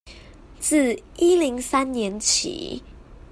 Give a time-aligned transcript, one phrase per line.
[0.59, 2.81] 自一零三年起